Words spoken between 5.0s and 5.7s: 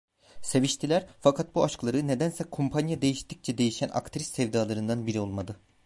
biri olmadı…